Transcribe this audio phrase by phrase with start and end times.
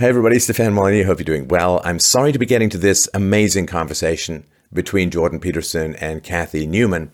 [0.00, 1.04] Hey everybody, Stefan Molyneux.
[1.04, 1.82] Hope you're doing well.
[1.84, 7.12] I'm sorry to be getting to this amazing conversation between Jordan Peterson and Cathy Newman,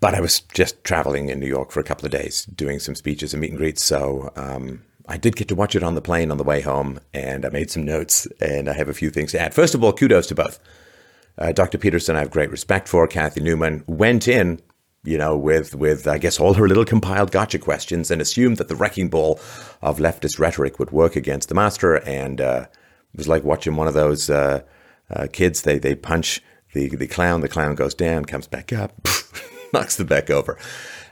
[0.00, 2.94] but I was just traveling in New York for a couple of days, doing some
[2.94, 3.84] speeches and meet and greets.
[3.84, 7.00] So um, I did get to watch it on the plane on the way home,
[7.12, 9.52] and I made some notes, and I have a few things to add.
[9.52, 10.58] First of all, kudos to both.
[11.36, 11.76] Uh, Dr.
[11.76, 13.06] Peterson, I have great respect for.
[13.08, 14.62] Cathy Newman went in
[15.02, 18.68] you know, with with I guess all her little compiled gotcha questions, and assumed that
[18.68, 19.40] the wrecking ball
[19.82, 21.96] of leftist rhetoric would work against the master.
[21.96, 22.66] And uh,
[23.12, 24.62] it was like watching one of those uh,
[25.10, 25.62] uh, kids.
[25.62, 26.42] They they punch
[26.74, 27.40] the the clown.
[27.40, 28.92] The clown goes down, comes back up,
[29.72, 30.58] knocks the back over.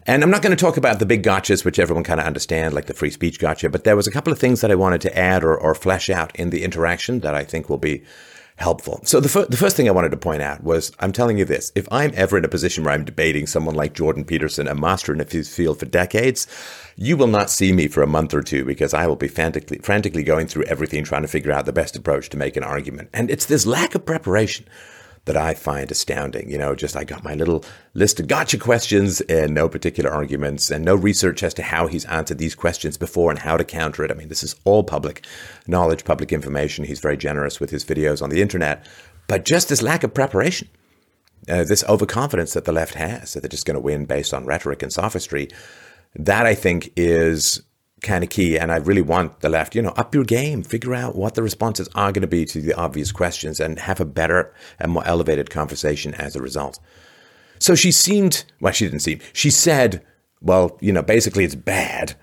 [0.07, 2.73] And I'm not going to talk about the big gotchas, which everyone kind of understand,
[2.73, 3.69] like the free speech gotcha.
[3.69, 6.09] But there was a couple of things that I wanted to add or, or flesh
[6.09, 8.03] out in the interaction that I think will be
[8.59, 9.01] helpful.
[9.05, 11.45] So the, fir- the first thing I wanted to point out was I'm telling you
[11.45, 11.71] this.
[11.77, 15.13] If I'm ever in a position where I'm debating someone like Jordan Peterson, a master
[15.13, 16.47] in his field for decades,
[16.97, 19.79] you will not see me for a month or two because I will be frantically,
[19.79, 23.11] frantically going through everything trying to figure out the best approach to make an argument.
[23.15, 24.67] And it's this lack of preparation
[25.29, 26.51] that I find astounding.
[26.51, 30.71] You know, just I got my little list of gotcha questions and no particular arguments
[30.71, 34.05] and no research as to how he's answered these questions before and how to counter
[34.05, 34.11] it.
[34.11, 35.25] I mean, this is all public
[35.67, 36.85] knowledge, public information.
[36.85, 38.85] He's very generous with his videos on the internet,
[39.29, 40.69] but just this lack of preparation.
[41.49, 44.45] Uh, this overconfidence that the left has that they're just going to win based on
[44.45, 45.49] rhetoric and sophistry,
[46.15, 47.63] that I think is
[48.03, 48.59] kind of key.
[48.59, 51.43] And I really want the left, you know, up your game, figure out what the
[51.43, 55.07] responses are going to be to the obvious questions and have a better and more
[55.07, 56.79] elevated conversation as a result.
[57.59, 60.05] So she seemed, well, she didn't seem, she said,
[60.41, 62.15] well, you know, basically it's bad,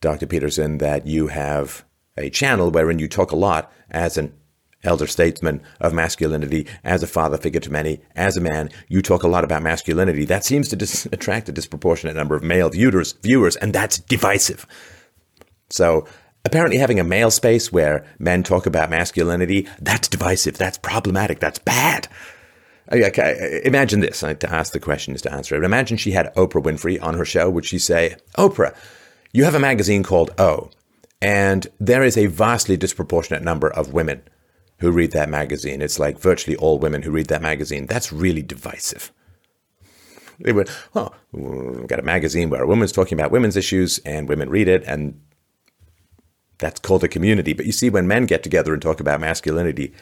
[0.00, 0.26] Dr.
[0.26, 1.84] Peterson, that you have
[2.16, 4.34] a channel wherein you talk a lot as an
[4.82, 9.22] elder statesman of masculinity, as a father figure to many, as a man, you talk
[9.22, 10.24] a lot about masculinity.
[10.24, 14.66] That seems to dis- attract a disproportionate number of male viewers, viewers, and that's divisive.
[15.70, 16.06] So
[16.44, 21.58] apparently having a male space where men talk about masculinity, that's divisive, that's problematic, that's
[21.58, 22.08] bad.
[22.92, 24.20] Okay, imagine this.
[24.20, 25.64] To ask the question is to answer it.
[25.64, 27.48] Imagine she had Oprah Winfrey on her show.
[27.48, 28.74] Would she say, Oprah,
[29.32, 30.70] you have a magazine called O,
[31.22, 34.22] and there is a vastly disproportionate number of women
[34.78, 35.82] who read that magazine.
[35.82, 37.86] It's like virtually all women who read that magazine.
[37.86, 39.12] That's really divisive.
[40.40, 44.28] They would, well, we've got a magazine where a woman's talking about women's issues and
[44.28, 45.20] women read it, and
[46.60, 47.52] that's called a community.
[47.52, 49.92] But you see, when men get together and talk about masculinity,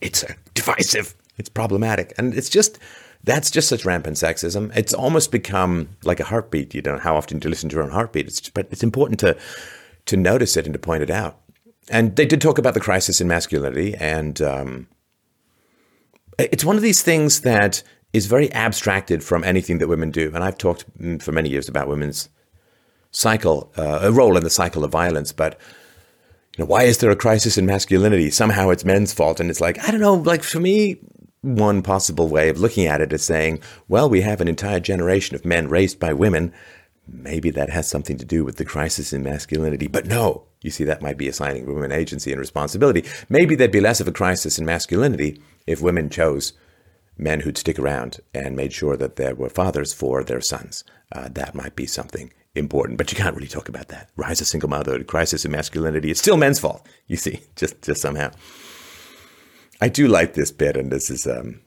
[0.00, 2.12] it's divisive, it's problematic.
[2.18, 2.78] And it's just,
[3.24, 4.74] that's just such rampant sexism.
[4.76, 6.74] It's almost become like a heartbeat.
[6.74, 8.26] You know how often do you listen to your own heartbeat.
[8.26, 9.36] It's, but it's important to,
[10.06, 11.40] to notice it and to point it out.
[11.88, 13.94] And they did talk about the crisis in masculinity.
[13.94, 14.88] And um,
[16.38, 20.30] it's one of these things that is very abstracted from anything that women do.
[20.34, 22.28] And I've talked mm, for many years about women's
[23.10, 25.32] cycle, uh, a role in the cycle of violence.
[25.32, 25.58] But
[26.56, 28.30] you know, why is there a crisis in masculinity?
[28.30, 29.40] Somehow it's men's fault.
[29.40, 30.96] And it's like, I don't know, like for me,
[31.42, 35.36] one possible way of looking at it is saying, well, we have an entire generation
[35.36, 36.54] of men raised by women.
[37.06, 39.86] Maybe that has something to do with the crisis in masculinity.
[39.86, 43.04] But no, you see, that might be assigning women agency and responsibility.
[43.28, 46.54] Maybe there'd be less of a crisis in masculinity if women chose
[47.18, 50.84] men who'd stick around and made sure that there were fathers for their sons.
[51.12, 54.10] Uh, that might be something important, but you can't really talk about that.
[54.16, 56.10] Rise of single motherhood, crisis of masculinity.
[56.10, 58.30] It's still men's fault, you see, just, just somehow.
[59.80, 61.60] I do like this bit, and this is um,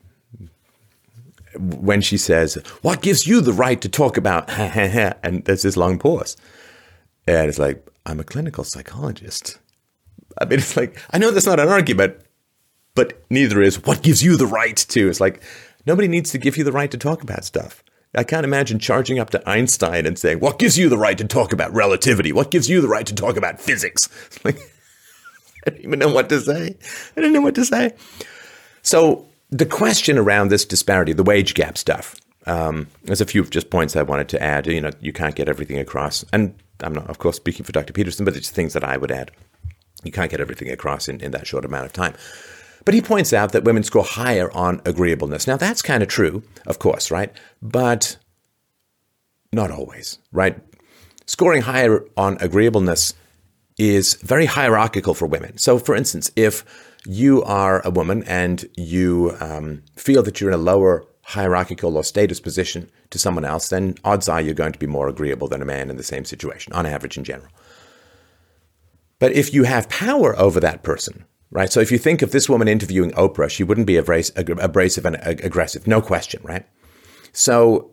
[1.58, 4.50] when she says, What gives you the right to talk about?
[4.58, 6.36] and there's this long pause.
[7.28, 9.60] And it's like, I'm a clinical psychologist.
[10.42, 12.16] I mean, it's like, I know that's not an argument,
[12.96, 15.10] but neither is what gives you the right to.
[15.10, 15.44] It's like,
[15.86, 17.84] nobody needs to give you the right to talk about stuff.
[18.16, 21.26] I can't imagine charging up to Einstein and saying, What gives you the right to
[21.26, 22.32] talk about relativity?
[22.32, 24.10] What gives you the right to talk about physics?
[24.44, 24.58] Like,
[25.68, 26.78] I don't even know what to say.
[27.18, 27.94] I don't know what to say.
[28.82, 32.16] So, the question around this disparity, the wage gap stuff,
[32.46, 34.68] um, there's a few just points I wanted to add.
[34.68, 36.24] You know, you can't get everything across.
[36.32, 37.92] And I'm not, of course, speaking for Dr.
[37.92, 39.32] Peterson, but it's things that I would add.
[40.04, 42.14] You can't get everything across in, in that short amount of time.
[42.90, 45.46] But he points out that women score higher on agreeableness.
[45.46, 47.32] Now, that's kind of true, of course, right?
[47.62, 48.18] But
[49.54, 50.58] not always, right?
[51.28, 53.14] Scoring higher on agreeableness
[53.78, 55.60] is very hierarchical for women.
[55.60, 56.66] So, for instance, if
[57.06, 62.04] you are a woman and you um, feel that you're in a lower hierarchical or
[62.04, 65.62] status position to someone else, then odds are you're going to be more agreeable than
[65.62, 67.52] a man in the same situation, on average in general.
[69.20, 71.72] But if you have power over that person, right?
[71.72, 75.88] So if you think of this woman interviewing Oprah, she wouldn't be abrasive and aggressive,
[75.88, 76.66] no question, right?
[77.32, 77.92] So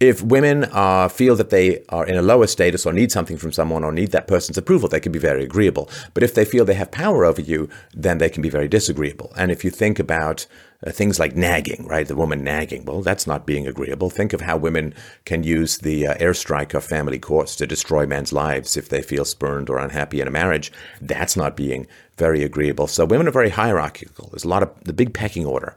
[0.00, 3.52] If women uh, feel that they are in a lower status or need something from
[3.52, 5.90] someone or need that person's approval, they can be very agreeable.
[6.14, 9.30] But if they feel they have power over you, then they can be very disagreeable.
[9.36, 10.46] And if you think about
[10.86, 12.08] uh, things like nagging, right?
[12.08, 14.10] The woman nagging, well, that's not being agreeable.
[14.10, 14.94] Think of how women
[15.24, 19.24] can use the uh, airstrike of family courts to destroy men's lives if they feel
[19.24, 20.72] spurned or unhappy in a marriage.
[21.00, 21.86] That's not being
[22.16, 22.86] very agreeable.
[22.86, 24.28] So women are very hierarchical.
[24.30, 25.76] There's a lot of the big pecking order.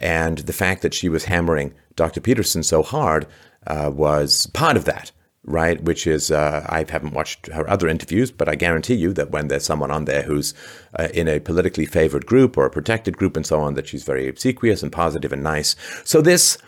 [0.00, 2.20] And the fact that she was hammering Dr.
[2.20, 3.26] Peterson so hard
[3.66, 5.10] uh, was part of that,
[5.48, 5.82] right?
[5.82, 9.48] Which is, uh, I haven't watched her other interviews, but I guarantee you that when
[9.48, 10.54] there's someone on there who's
[10.98, 14.04] uh, in a politically favored group or a protected group and so on, that she's
[14.04, 15.74] very obsequious and positive and nice.
[16.04, 16.58] So this,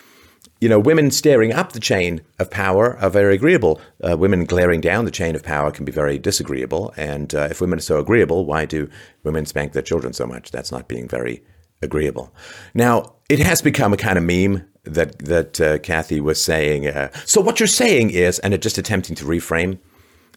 [0.60, 3.80] you know, women staring up the chain of power are very agreeable.
[4.02, 6.92] Uh, women glaring down the chain of power can be very disagreeable.
[6.96, 8.88] And uh, if women are so agreeable, why do
[9.22, 10.50] women spank their children so much?
[10.50, 11.42] That's not being very
[11.82, 12.34] agreeable.
[12.74, 16.88] Now, it has become a kind of meme that that uh, Cathy was saying.
[16.88, 19.78] Uh, so what you're saying is, and just attempting to reframe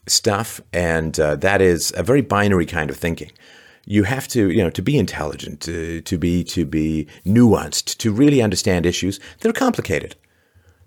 [0.07, 3.31] stuff, and uh, that is a very binary kind of thinking.
[3.85, 8.13] You have to, you know, to be intelligent, to, to be to be nuanced, to
[8.13, 10.15] really understand issues that are complicated,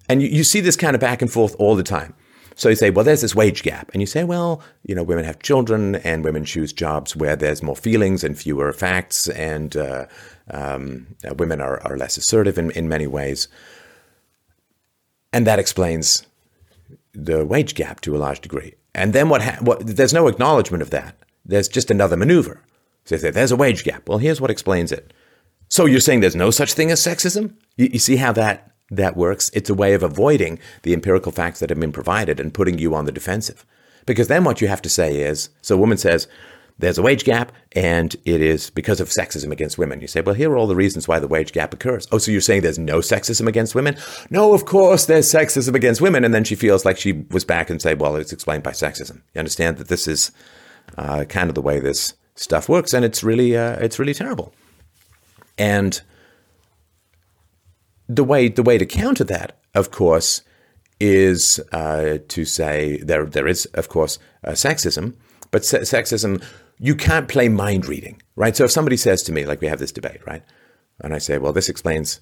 [0.09, 2.15] and you, you see this kind of back and forth all the time.
[2.57, 3.91] So you say, well, there's this wage gap.
[3.93, 7.63] And you say, well, you know, women have children and women choose jobs where there's
[7.63, 10.07] more feelings and fewer facts, and uh,
[10.51, 13.49] um, uh, women are, are less assertive in, in many ways.
[15.35, 16.25] And that explains
[17.13, 18.75] the wage gap to a large degree.
[18.95, 21.15] And then what, ha- what there's no acknowledgement of that.
[21.45, 22.63] There's just another maneuver.
[23.05, 24.09] So they say, there's a wage gap.
[24.09, 25.13] Well, here's what explains it.
[25.69, 27.55] So you're saying there's no such thing as sexism?
[27.77, 29.51] You, you see how that that works.
[29.53, 32.95] It's a way of avoiding the empirical facts that have been provided and putting you
[32.95, 33.65] on the defensive.
[34.05, 36.29] Because then what you have to say is so a woman says,
[36.79, 40.01] there's a wage gap and it is because of sexism against women.
[40.01, 42.07] You say, well, here are all the reasons why the wage gap occurs.
[42.13, 43.97] Oh, so you're saying there's no sexism against women?
[44.31, 46.23] No, of course there's sexism against women.
[46.23, 49.23] And then she feels like she was back and say, well, it's explained by sexism.
[49.35, 50.33] You understand that this is
[50.99, 52.93] uh, kind of the way this stuff works.
[52.93, 54.53] And it's really, uh, it's really terrible.
[55.57, 56.01] And
[58.09, 60.43] the way the way to counter that, of course,
[61.01, 65.15] is uh, to say there there is of course uh, sexism,
[65.51, 66.43] but se- sexism
[66.79, 68.57] you can't play mind reading, right?
[68.57, 70.43] So if somebody says to me, like we have this debate, right,
[71.01, 72.21] and I say, well, this explains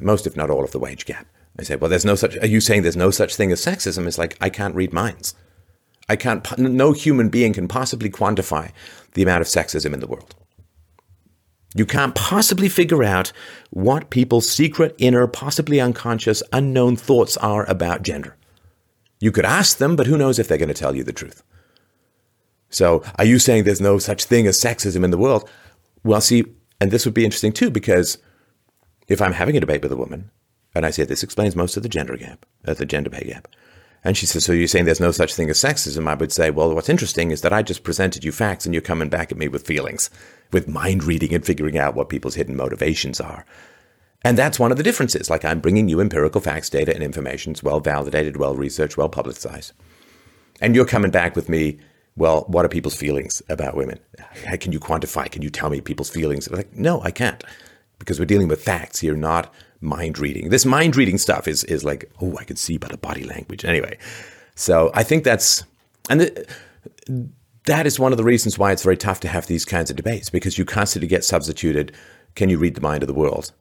[0.00, 1.26] most, if not all, of the wage gap.
[1.58, 2.36] I say, well, there's no such.
[2.36, 4.06] Are you saying there's no such thing as sexism?
[4.06, 5.34] It's like I can't read minds.
[6.08, 6.46] I can't.
[6.58, 8.70] No human being can possibly quantify
[9.14, 10.34] the amount of sexism in the world.
[11.74, 13.32] You can't possibly figure out
[13.70, 18.36] what people's secret, inner, possibly unconscious, unknown thoughts are about gender.
[19.20, 21.42] You could ask them, but who knows if they're going to tell you the truth.
[22.70, 25.48] So, are you saying there's no such thing as sexism in the world?
[26.04, 26.44] Well, see,
[26.80, 28.18] and this would be interesting too, because
[29.08, 30.30] if I'm having a debate with a woman
[30.74, 33.48] and I say this explains most of the gender gap, uh, the gender pay gap,
[34.04, 36.08] and she says, So you're saying there's no such thing as sexism?
[36.08, 38.82] I would say, Well, what's interesting is that I just presented you facts and you're
[38.82, 40.10] coming back at me with feelings,
[40.52, 43.44] with mind reading and figuring out what people's hidden motivations are.
[44.22, 45.30] And that's one of the differences.
[45.30, 47.52] Like I'm bringing you empirical facts, data, and information.
[47.52, 49.72] It's well validated, well researched, well publicized.
[50.60, 51.78] And you're coming back with me,
[52.16, 54.00] well, what are people's feelings about women?
[54.58, 55.30] Can you quantify?
[55.30, 56.50] Can you tell me people's feelings?
[56.50, 57.44] Like, no, I can't.
[58.00, 60.50] Because we're dealing with facts here, not mind reading.
[60.50, 63.64] This mind reading stuff is is like, oh, I can see by the body language.
[63.64, 63.98] Anyway,
[64.54, 65.64] so I think that's
[66.08, 66.46] and the,
[67.64, 69.96] that is one of the reasons why it's very tough to have these kinds of
[69.96, 71.92] debates because you constantly get substituted.
[72.34, 73.52] Can you read the mind of the world?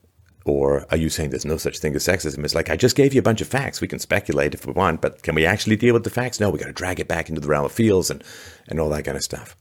[0.46, 2.44] Or are you saying there's no such thing as sexism?
[2.46, 3.82] It's like, I just gave you a bunch of facts.
[3.82, 6.40] We can speculate if we want, but can we actually deal with the facts?
[6.40, 8.24] No, we got to drag it back into the realm of feels and,
[8.70, 9.58] and all that kind of stuff.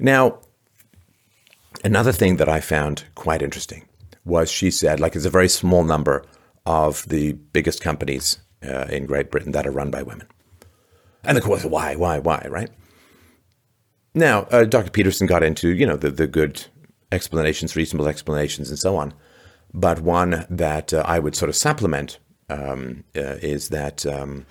[0.00, 0.40] Now,
[1.84, 3.86] another thing that I found quite interesting
[4.26, 6.24] was she said, like, it's a very small number
[6.66, 10.26] of the biggest companies uh, in Great Britain that are run by women.
[11.24, 12.70] And of course, why, why, why, right?
[14.14, 14.90] Now, uh, Dr.
[14.90, 16.64] Peterson got into, you know, the, the good
[17.12, 19.14] explanations, reasonable explanations, and so on.
[19.72, 22.18] But one that uh, I would sort of supplement
[22.48, 24.46] um, uh, is that um,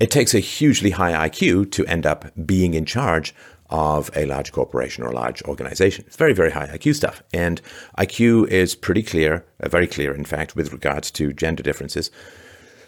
[0.00, 3.34] it takes a hugely high IQ to end up being in charge
[3.70, 6.04] of a large corporation or a large organization.
[6.06, 7.22] It's very, very high IQ stuff.
[7.32, 7.60] And
[7.98, 12.10] IQ is pretty clear, uh, very clear, in fact, with regards to gender differences,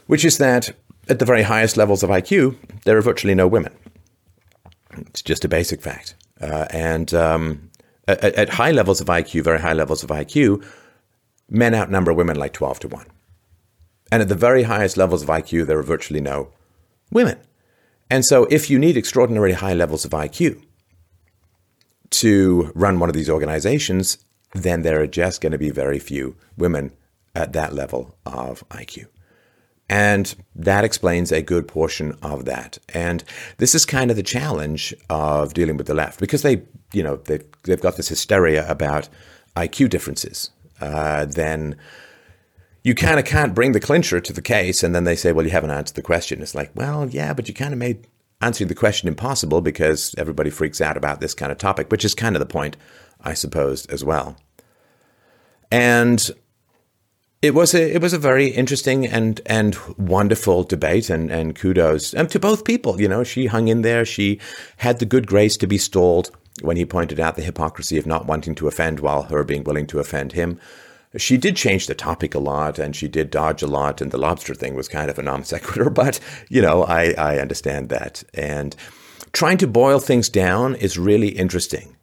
[0.07, 0.71] which is that
[1.09, 3.73] at the very highest levels of IQ, there are virtually no women.
[4.97, 6.15] It's just a basic fact.
[6.41, 7.71] Uh, and um,
[8.07, 10.65] at, at high levels of IQ, very high levels of IQ,
[11.49, 13.07] men outnumber women like 12 to 1.
[14.11, 16.51] And at the very highest levels of IQ, there are virtually no
[17.11, 17.39] women.
[18.11, 20.63] And so, if you need extraordinarily high levels of IQ,
[22.11, 24.19] to run one of these organizations,
[24.55, 26.93] then there are just going to be very few women
[27.35, 29.07] at that level of IQ.
[29.91, 32.79] And that explains a good portion of that.
[32.91, 33.25] And
[33.57, 36.63] this is kind of the challenge of dealing with the left because they,
[36.93, 39.09] you know, they've, they've got this hysteria about
[39.57, 40.51] IQ differences.
[40.81, 41.77] Uh, then
[42.83, 44.83] you kind of can't bring the clincher to the case.
[44.83, 46.43] And then they say, well, you haven't answered the question.
[46.43, 48.07] It's like, well, yeah, but you kind of made
[48.41, 52.15] answering the question impossible because everybody freaks out about this kind of topic, which is
[52.15, 52.77] kind of the point,
[53.21, 54.37] I suppose, as well.
[55.71, 56.31] And
[57.41, 62.15] it was a it was a very interesting and and wonderful debate and and kudos
[62.17, 63.01] um, to both people.
[63.01, 64.05] You know, she hung in there.
[64.05, 64.41] She
[64.79, 66.31] had the good grace to be stalled
[66.63, 69.87] when he pointed out the hypocrisy of not wanting to offend while her being willing
[69.89, 70.59] to offend him.
[71.17, 74.19] She did change the topic a lot and she did dodge a lot, and the
[74.19, 75.91] lobster thing was kind of a non sequitur.
[75.99, 78.25] But you know, I I understand that.
[78.35, 78.77] And
[79.33, 81.97] trying to boil things down is really interesting.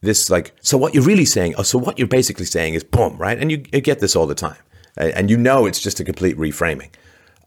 [0.00, 3.16] This like so what you're really saying oh so what you're basically saying is boom
[3.18, 3.38] right?
[3.38, 4.58] And you, you get this all the time.
[4.96, 6.90] And you know it's just a complete reframing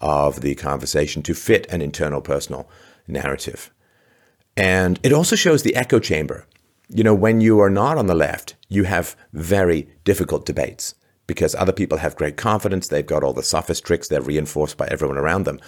[0.01, 2.70] of the conversation to fit an internal personal
[3.08, 3.72] narrative.
[4.56, 6.46] And it also shows the echo chamber
[6.89, 11.53] you know when you are not on the left you have very difficult debates because
[11.56, 15.17] other people have great confidence they've got all the sophist tricks they're reinforced by everyone
[15.17, 15.60] around them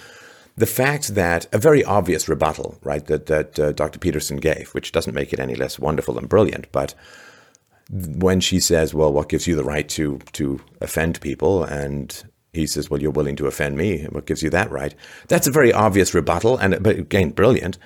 [0.56, 3.98] the fact that a very obvious rebuttal, right, that, that uh, Dr.
[3.98, 6.94] Peterson gave, which doesn't make it any less wonderful and brilliant, but
[7.90, 12.22] when she says, "Well, what gives you the right to to offend people?" and
[12.52, 14.04] he says, "Well, you're willing to offend me.
[14.10, 14.94] What gives you that right?"
[15.28, 17.78] That's a very obvious rebuttal, and again, brilliant.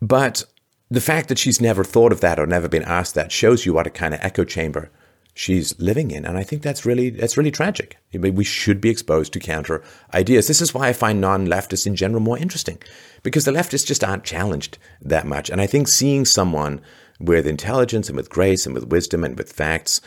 [0.00, 0.44] But
[0.90, 3.72] the fact that she's never thought of that or never been asked that shows you
[3.72, 4.90] what a kind of echo chamber
[5.34, 6.24] she's living in.
[6.24, 7.96] And I think that's really that's really tragic.
[8.12, 9.82] We should be exposed to counter
[10.12, 10.48] ideas.
[10.48, 12.78] This is why I find non-leftists in general more interesting,
[13.22, 15.48] because the leftists just aren't challenged that much.
[15.48, 16.80] And I think seeing someone
[17.20, 20.00] with intelligence and with grace and with wisdom and with facts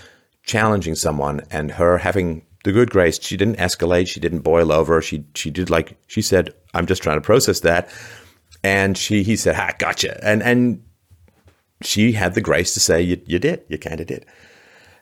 [0.43, 5.01] challenging someone and her having the good grace, she didn't escalate, she didn't boil over,
[5.01, 7.89] she she did like she said, I'm just trying to process that.
[8.63, 10.83] And she he said, "Ha, gotcha." And and
[11.81, 13.63] she had the grace to say, "You, you did.
[13.67, 14.25] You kind of did."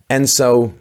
[0.10, 0.74] And so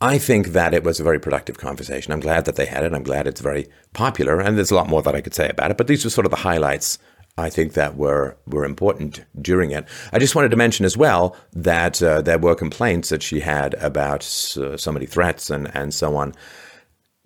[0.00, 2.12] I think that it was a very productive conversation.
[2.12, 2.92] I'm glad that they had it.
[2.92, 4.40] I'm glad it's very popular.
[4.40, 5.76] And there's a lot more that I could say about it.
[5.76, 6.98] But these were sort of the highlights
[7.36, 9.88] I think that were were important during it.
[10.12, 13.74] I just wanted to mention as well that uh, there were complaints that she had
[13.74, 14.22] about
[14.56, 16.34] uh, so many threats and, and so on.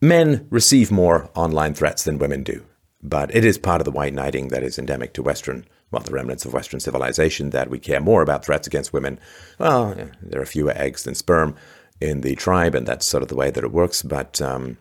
[0.00, 2.64] Men receive more online threats than women do,
[3.02, 6.12] but it is part of the white knighting that is endemic to Western well, the
[6.12, 9.18] remnants of Western civilization that we care more about threats against women.
[9.58, 11.56] Well, there are fewer eggs than sperm
[12.00, 14.02] in the tribe, and that's sort of the way that it works.
[14.02, 14.76] But um,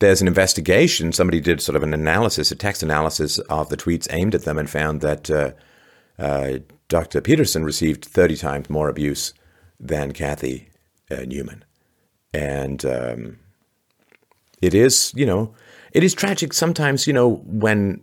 [0.00, 1.12] there's an investigation.
[1.12, 4.58] Somebody did sort of an analysis, a text analysis of the tweets aimed at them,
[4.58, 5.52] and found that uh,
[6.18, 6.58] uh,
[6.88, 7.20] Dr.
[7.20, 9.32] Peterson received 30 times more abuse
[9.78, 10.70] than Cathy
[11.10, 11.64] uh, Newman.
[12.32, 13.38] And um,
[14.60, 15.54] it is, you know,
[15.94, 18.02] it is tragic sometimes, you know, when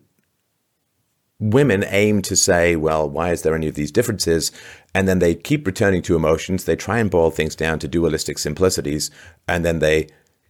[1.39, 4.51] women aim to say, well, why is there any of these differences?
[4.95, 6.63] And then they keep returning to emotions.
[6.63, 9.11] They try and boil things down to dualistic simplicities.
[9.47, 10.07] And then they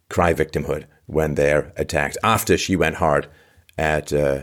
[0.10, 3.28] cry victimhood when they're attacked after she went hard
[3.78, 4.42] at, uh,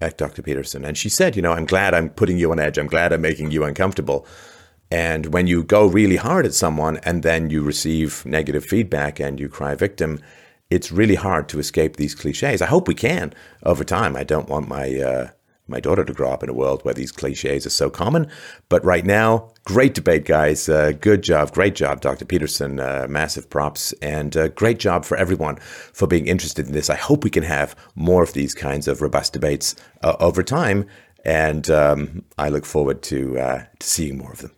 [0.00, 0.42] at Dr.
[0.42, 0.84] Peterson.
[0.84, 2.78] And she said, you know, I'm glad I'm putting you on edge.
[2.78, 4.26] I'm glad I'm making you uncomfortable.
[4.90, 9.40] And when you go really hard at someone and then you receive negative feedback and
[9.40, 10.20] you cry victim,
[10.70, 12.62] it's really hard to escape these cliches.
[12.62, 13.32] I hope we can
[13.62, 14.16] over time.
[14.16, 15.30] I don't want my uh,
[15.68, 18.28] my daughter to grow up in a world where these cliches are so common.
[18.68, 20.68] But right now, great debate, guys.
[20.68, 21.52] Uh, good job.
[21.52, 22.24] Great job, Dr.
[22.24, 22.80] Peterson.
[22.80, 23.92] Uh, massive props.
[24.00, 26.88] And uh, great job for everyone for being interested in this.
[26.88, 30.86] I hope we can have more of these kinds of robust debates uh, over time.
[31.24, 34.52] And um, I look forward to, uh, to seeing more of them.